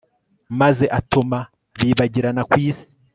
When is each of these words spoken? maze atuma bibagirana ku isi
maze 0.59 0.85
atuma 0.99 1.39
bibagirana 1.79 2.41
ku 2.49 2.55
isi 2.67 2.87